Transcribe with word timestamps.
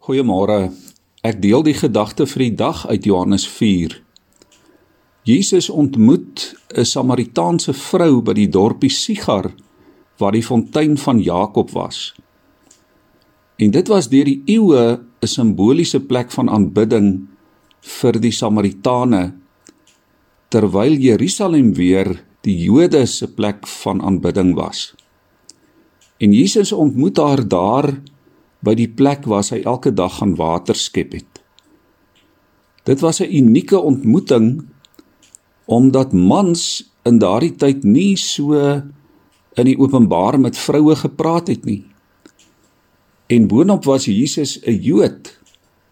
Goeiemôre. 0.00 0.70
Ek 1.20 1.42
deel 1.44 1.60
die 1.60 1.74
gedagte 1.76 2.24
vir 2.24 2.40
die 2.46 2.54
dag 2.56 2.86
uit 2.88 3.04
Johannes 3.04 3.42
4. 3.44 3.98
Jesus 5.28 5.66
ontmoet 5.68 6.54
'n 6.72 6.84
Samaritaanse 6.88 7.74
vrou 7.76 8.22
by 8.24 8.32
die 8.32 8.48
dorpie 8.48 8.88
Sigar 8.88 9.52
waar 10.16 10.32
die 10.32 10.42
fontein 10.42 10.96
van 10.96 11.20
Jakob 11.20 11.70
was. 11.76 12.14
En 13.58 13.70
dit 13.70 13.88
was 13.88 14.08
deur 14.08 14.24
die 14.24 14.42
eeue 14.46 15.04
'n 15.20 15.26
simboliese 15.26 16.00
plek 16.00 16.30
van 16.30 16.48
aanbidding 16.48 17.28
vir 17.80 18.12
die 18.12 18.32
Samaritane 18.32 19.34
terwyl 20.48 20.96
Jerusalem 20.96 21.74
weer 21.74 22.24
die 22.40 22.56
Jode 22.56 23.06
se 23.06 23.28
plek 23.28 23.66
van 23.66 24.00
aanbidding 24.00 24.54
was. 24.54 24.94
En 26.18 26.32
Jesus 26.32 26.72
ontmoet 26.72 27.16
haar 27.16 27.48
daar 27.48 28.00
by 28.60 28.74
die 28.76 28.88
plek 28.88 29.24
waar 29.24 29.44
sy 29.44 29.62
elke 29.64 29.92
dag 29.92 30.18
gaan 30.18 30.34
water 30.36 30.76
skep 30.76 31.12
het. 31.16 31.40
Dit 32.84 33.00
was 33.00 33.20
'n 33.20 33.32
unieke 33.32 33.78
ontmoeting 33.78 34.66
omdat 35.64 36.12
mans 36.12 36.90
in 37.04 37.18
daardie 37.18 37.54
tyd 37.54 37.84
nie 37.84 38.16
so 38.16 38.54
in 39.54 39.66
die 39.66 39.78
openbaar 39.78 40.40
met 40.40 40.58
vroue 40.58 40.96
gepraat 40.96 41.48
het 41.48 41.64
nie. 41.64 41.84
En 43.26 43.46
boonop 43.46 43.84
was 43.84 44.04
Jesus 44.04 44.58
'n 44.66 44.80
Jood 44.82 45.38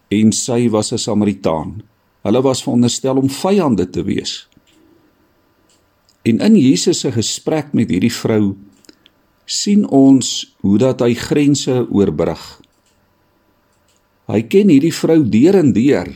en 0.07 0.31
sy 0.31 0.69
was 0.69 0.91
'n 0.91 0.97
Samaritaan. 0.97 1.81
Hulle 2.21 2.41
was 2.41 2.63
veronderstel 2.63 3.17
om 3.17 3.29
vyande 3.29 3.89
te 3.89 4.03
wees. 4.03 4.47
En 6.21 6.39
in 6.39 6.55
Jesus 6.55 6.99
se 6.99 7.11
gesprek 7.11 7.73
met 7.73 7.89
hierdie 7.89 8.13
vrou 8.13 8.55
sien 9.49 9.85
ons 9.89 10.29
hoe 10.61 10.77
dat 10.77 11.01
hy 11.01 11.15
grense 11.17 11.73
oorbrug. 11.89 12.43
Hy 14.29 14.43
ken 14.45 14.69
hierdie 14.69 14.93
vrou 14.93 15.23
deur 15.25 15.57
en 15.57 15.71
deur 15.73 16.11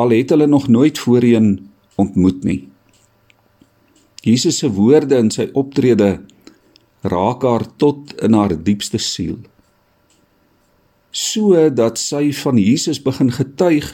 al 0.00 0.14
het 0.16 0.32
hulle 0.32 0.46
nog 0.48 0.68
nooit 0.72 0.98
voorheen 0.98 1.50
ontmoet 2.00 2.44
nie. 2.48 2.62
Jesus 4.24 4.62
se 4.62 4.70
woorde 4.72 5.18
in 5.20 5.28
sy 5.32 5.50
optrede 5.52 6.22
raak 7.04 7.44
haar 7.44 7.66
tot 7.80 8.14
in 8.24 8.36
haar 8.36 8.54
diepste 8.56 9.00
siel. 9.00 9.36
So 11.12 11.68
dat 11.68 12.00
sy 12.00 12.30
van 12.40 12.60
Jesus 12.60 13.00
begin 13.02 13.32
getuig 13.36 13.92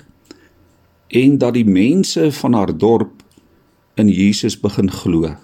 en 1.08 1.38
dat 1.42 1.54
die 1.58 1.66
mense 1.66 2.30
van 2.40 2.54
haar 2.54 2.74
dorp 2.78 3.22
in 3.98 4.10
Jesus 4.10 4.58
begin 4.60 4.90
glo. 4.90 5.34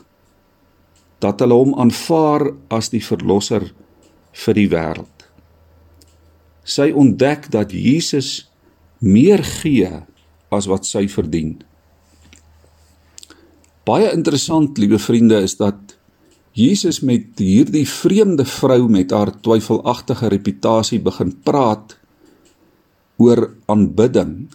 Dat 1.22 1.40
hulle 1.40 1.54
hom 1.54 1.76
aanvaar 1.78 2.48
as 2.74 2.90
die 2.90 3.02
verlosser 3.04 3.70
vir 4.44 4.58
die 4.58 4.70
wêreld 4.72 5.22
sy 6.64 6.92
ontdek 6.94 7.50
dat 7.52 7.74
Jesus 7.74 8.46
meer 9.02 9.42
gee 9.42 9.90
as 10.52 10.68
wat 10.70 10.86
sy 10.86 11.08
verdien. 11.10 11.56
Baie 13.82 14.12
interessant, 14.14 14.78
liewe 14.78 15.00
vriende, 15.02 15.40
is 15.42 15.56
dat 15.58 15.96
Jesus 16.54 17.00
met 17.02 17.40
hierdie 17.40 17.86
vreemde 17.88 18.44
vrou 18.46 18.86
met 18.92 19.10
haar 19.10 19.32
twyfelagtige 19.42 20.28
reputasie 20.30 21.00
begin 21.02 21.32
praat 21.42 21.96
oor 23.18 23.48
aanbidding. 23.72 24.52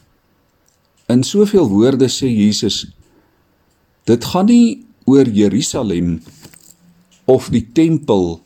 In 1.12 1.26
soveel 1.28 1.68
woorde 1.72 2.08
sê 2.12 2.30
Jesus 2.30 2.86
dit 4.08 4.24
gaan 4.24 4.48
nie 4.48 4.86
oor 5.10 5.28
Jerusalem 5.28 6.22
of 7.28 7.50
die 7.52 7.66
tempel 7.76 8.40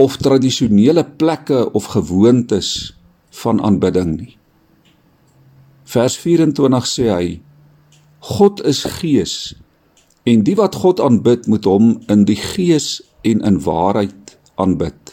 of 0.00 0.16
tradisionele 0.16 1.04
plekke 1.04 1.68
of 1.72 1.92
gewoontes 1.94 2.94
van 3.44 3.60
aanbidding 3.62 4.16
nie. 4.16 4.36
Vers 5.84 6.16
24 6.18 6.88
sê 6.88 7.10
hy: 7.12 7.26
God 8.24 8.62
is 8.64 8.84
gees 8.98 9.54
en 10.24 10.46
die 10.46 10.56
wat 10.56 10.80
God 10.80 11.02
aanbid 11.04 11.46
moet 11.52 11.68
hom 11.68 11.98
in 12.08 12.24
die 12.24 12.38
gees 12.40 13.02
en 13.22 13.44
in 13.44 13.60
waarheid 13.60 14.38
aanbid. 14.56 15.12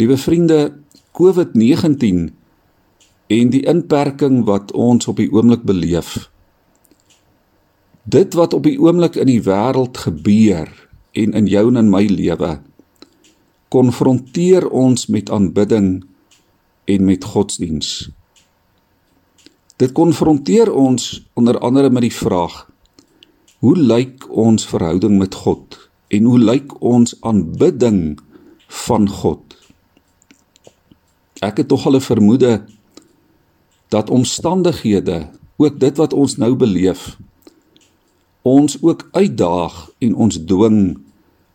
Liewe 0.00 0.16
vriende, 0.18 0.72
COVID-19 1.14 2.32
en 3.34 3.50
die 3.52 3.62
inperking 3.68 4.42
wat 4.48 4.72
ons 4.72 5.06
op 5.12 5.20
die 5.20 5.28
oomblik 5.30 5.62
beleef. 5.68 6.30
Dit 8.04 8.34
wat 8.34 8.52
op 8.52 8.62
die 8.62 8.76
oomblik 8.80 9.16
in 9.16 9.26
die 9.26 9.42
wêreld 9.42 9.96
gebeur 9.96 10.68
en 11.12 11.32
in 11.32 11.46
jou 11.48 11.68
en 11.68 11.76
in 11.80 11.90
my 11.90 12.04
lewe 12.04 12.60
konfronteer 13.74 14.68
ons 14.70 15.08
met 15.10 15.30
aanbidding 15.34 16.04
en 16.84 17.04
met 17.04 17.24
godsdiens. 17.24 17.88
Dit 19.82 19.92
konfronteer 19.96 20.70
ons 20.70 21.24
onder 21.34 21.58
andere 21.58 21.90
met 21.90 22.06
die 22.06 22.14
vraag: 22.14 22.68
Hoe 23.58 23.74
lyk 23.76 24.28
ons 24.30 24.66
verhouding 24.70 25.18
met 25.18 25.34
God 25.34 25.78
en 26.14 26.30
hoe 26.30 26.38
lyk 26.38 26.76
ons 26.82 27.16
aanbidding 27.26 28.20
van 28.86 29.08
God? 29.10 29.58
Ek 31.42 31.58
het 31.58 31.68
tog 31.68 31.86
al 31.86 31.98
'n 31.98 32.06
vermoede 32.10 32.62
dat 33.88 34.10
omstandighede, 34.10 35.30
ook 35.56 35.80
dit 35.80 35.96
wat 35.96 36.12
ons 36.12 36.36
nou 36.36 36.54
beleef, 36.54 37.18
ons 38.44 38.76
ook 38.82 39.08
uitdaag 39.16 39.76
en 40.04 40.14
ons 40.14 40.38
dwing 40.44 40.80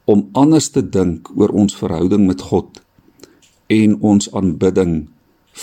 om 0.10 0.26
anders 0.34 0.72
te 0.74 0.82
dink 0.82 1.30
oor 1.38 1.54
ons 1.54 1.76
verhouding 1.78 2.26
met 2.26 2.42
God 2.50 2.82
en 3.70 3.94
ons 4.02 4.30
aanbidding 4.34 5.04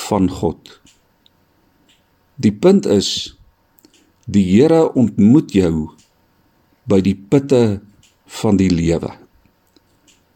van 0.06 0.28
God. 0.30 0.78
Die 2.38 2.54
punt 2.54 2.86
is 2.86 3.34
die 4.30 4.44
Here 4.46 4.84
ontmoet 4.94 5.54
jou 5.56 5.88
by 6.86 7.00
die 7.02 7.16
putte 7.16 7.80
van 8.42 8.58
die 8.60 8.70
lewe. 8.70 9.10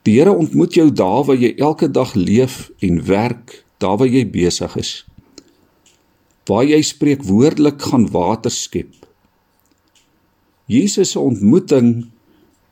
Die 0.03 0.17
Here 0.19 0.35
ontmoet 0.35 0.75
jou 0.75 0.89
daar 0.91 1.23
waar 1.29 1.39
jy 1.39 1.53
elke 1.59 1.91
dag 1.91 2.17
leef 2.19 2.71
en 2.83 3.03
werk, 3.07 3.61
daar 3.79 4.01
waar 4.01 4.11
jy 4.11 4.25
besig 4.27 4.75
is. 4.81 4.93
Waar 6.51 6.67
jy 6.67 6.81
spreekwoordelik 6.83 7.83
gaan 7.93 8.09
water 8.11 8.51
skep. 8.51 8.91
Jesus 10.71 11.17
se 11.17 11.19
ontmoeting 11.19 12.05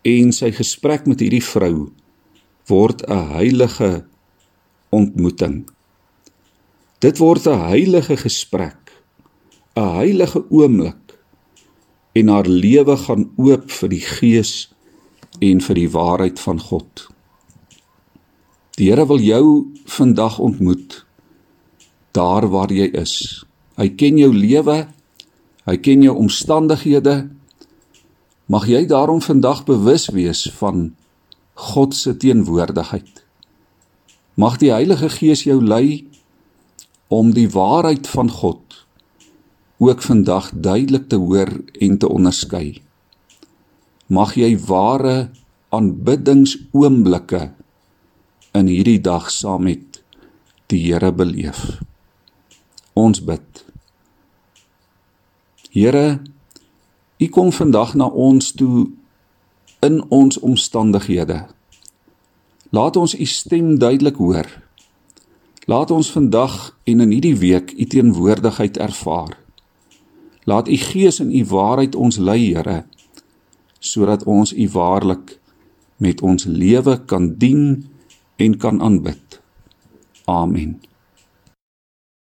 en 0.07 0.31
sy 0.33 0.53
gesprek 0.55 1.09
met 1.11 1.19
hierdie 1.25 1.43
vrou 1.43 1.91
word 2.71 3.03
'n 3.09 3.33
heilige 3.35 4.05
ontmoeting. 4.95 5.67
Dit 7.01 7.19
word 7.19 7.47
'n 7.47 7.59
heilige 7.75 8.17
gesprek, 8.17 8.93
'n 9.75 9.95
heilige 9.99 10.45
oomblik 10.51 11.19
en 12.13 12.29
haar 12.29 12.47
lewe 12.47 12.97
gaan 12.97 13.31
oop 13.37 13.71
vir 13.71 13.89
die 13.89 14.07
gees 14.19 14.71
en 15.41 15.61
vir 15.61 15.75
die 15.75 15.91
waarheid 15.91 16.41
van 16.41 16.61
God. 16.61 17.09
Die 18.77 18.91
Here 18.91 19.07
wil 19.07 19.19
jou 19.19 19.67
vandag 19.87 20.39
ontmoet 20.39 21.05
daar 22.13 22.49
waar 22.49 22.73
jy 22.73 22.91
is. 22.95 23.45
Hy 23.77 23.89
ken 23.89 24.19
jou 24.19 24.33
lewe, 24.35 24.89
hy 25.65 25.77
ken 25.77 26.03
jou 26.03 26.17
omstandighede 26.17 27.38
Mag 28.49 28.65
jy 28.65 28.87
daarom 28.89 29.21
vandag 29.21 29.67
bewus 29.69 30.07
wees 30.17 30.47
van 30.57 30.95
God 31.69 31.93
se 31.95 32.15
teenwoordigheid. 32.17 33.25
Mag 34.41 34.57
die 34.57 34.71
Heilige 34.73 35.11
Gees 35.13 35.43
jou 35.45 35.59
lei 35.61 36.09
om 37.13 37.35
die 37.37 37.49
waarheid 37.53 38.09
van 38.09 38.31
God 38.33 38.87
ook 39.79 40.03
vandag 40.03 40.49
duidelik 40.55 41.09
te 41.13 41.17
hoor 41.21 41.51
en 41.81 41.99
te 41.99 42.09
onderskei. 42.09 42.81
Mag 44.09 44.33
jy 44.41 44.57
ware 44.65 45.29
aanbiddingsoomblikke 45.69 47.51
in 48.57 48.73
hierdie 48.73 49.01
dag 49.05 49.29
saam 49.31 49.69
met 49.69 50.01
die 50.73 50.81
Here 50.89 51.13
beleef. 51.13 51.83
Ons 52.97 53.21
bid. 53.21 53.65
Here 55.71 56.19
U 57.19 57.27
kom 57.29 57.53
vandag 57.53 57.95
na 57.95 58.07
ons 58.07 58.53
toe 58.53 58.87
in 59.83 60.03
ons 60.09 60.39
omstandighede. 60.39 61.47
Laat 62.71 62.97
ons 62.97 63.15
u 63.19 63.25
stem 63.25 63.79
duidelik 63.79 64.17
hoor. 64.17 64.47
Laat 65.67 65.91
ons 65.91 66.11
vandag 66.11 66.77
en 66.85 67.01
in 67.01 67.11
hierdie 67.11 67.37
week 67.37 67.75
u 67.75 67.85
teenwoordigheid 67.85 68.77
ervaar. 68.77 69.35
Laat 70.45 70.69
u 70.69 70.77
Gees 70.77 71.19
en 71.21 71.35
u 71.35 71.45
waarheid 71.45 71.95
ons 71.95 72.17
lei, 72.17 72.55
Here, 72.55 72.85
sodat 73.79 74.25
ons 74.25 74.53
u 74.53 74.69
waarlik 74.73 75.39
met 75.97 76.23
ons 76.23 76.45
lewe 76.45 77.05
kan 77.05 77.35
dien 77.35 77.89
en 78.37 78.57
kan 78.57 78.81
aanbid. 78.83 79.41
Amen. 80.25 80.79